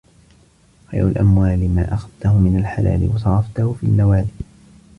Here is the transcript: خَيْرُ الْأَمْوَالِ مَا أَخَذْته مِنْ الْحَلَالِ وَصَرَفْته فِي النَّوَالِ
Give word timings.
خَيْرُ 0.91 1.07
الْأَمْوَالِ 1.07 1.75
مَا 1.75 1.93
أَخَذْته 1.93 2.37
مِنْ 2.37 2.57
الْحَلَالِ 2.57 3.09
وَصَرَفْته 3.15 3.73
فِي 3.73 3.83
النَّوَالِ 3.85 4.27